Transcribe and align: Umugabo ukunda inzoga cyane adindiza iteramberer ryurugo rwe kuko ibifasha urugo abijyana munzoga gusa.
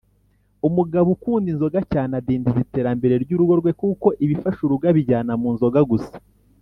Umugabo 0.67 1.07
ukunda 1.15 1.47
inzoga 1.53 1.79
cyane 1.91 2.11
adindiza 2.19 2.59
iteramberer 2.65 3.21
ryurugo 3.25 3.53
rwe 3.61 3.71
kuko 3.79 4.07
ibifasha 4.23 4.61
urugo 4.63 4.83
abijyana 4.91 5.31
munzoga 5.41 5.81
gusa. 5.91 6.15